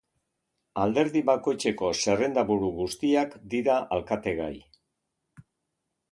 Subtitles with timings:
[0.83, 4.53] Alderdi bakoitzeko zerrendaburu guztiak dira alkategai.